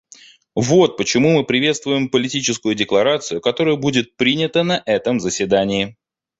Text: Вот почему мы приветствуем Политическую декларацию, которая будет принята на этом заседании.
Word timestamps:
Вот 0.55 0.97
почему 0.97 1.29
мы 1.33 1.45
приветствуем 1.45 2.09
Политическую 2.09 2.73
декларацию, 2.73 3.39
которая 3.39 3.75
будет 3.75 4.17
принята 4.17 4.63
на 4.63 4.81
этом 4.87 5.19
заседании. 5.19 5.95